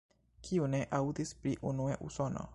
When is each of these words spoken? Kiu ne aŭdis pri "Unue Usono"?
Kiu 0.47 0.69
ne 0.75 0.79
aŭdis 1.01 1.35
pri 1.45 1.55
"Unue 1.75 2.01
Usono"? 2.09 2.49